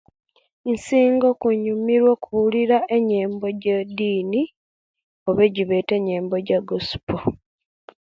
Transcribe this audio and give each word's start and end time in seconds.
Nsinga 0.73 1.25
okunyumirwa 1.33 2.09
okuulira 2.15 2.77
enyembo 2.97 3.47
je'dini 3.61 4.41
oba 5.27 5.41
ejibeta 5.47 5.93
enyembo 5.99 6.35
Ja 6.47 6.59
gospo 6.69 7.17